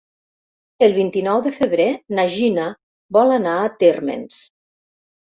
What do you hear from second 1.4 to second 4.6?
de febrer na Gina vol anar a Térmens.